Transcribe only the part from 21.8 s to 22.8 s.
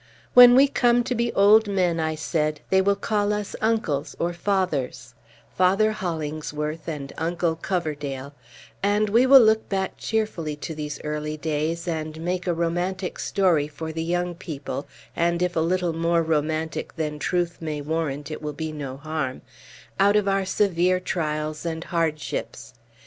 hardships.